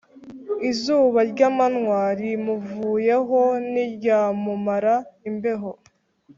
izuba 0.69 1.19
ry’amanywa 1.31 1.99
rimuvuyeho 2.19 3.39
ntiryamumara 3.71 4.95
imbeho, 5.29 5.69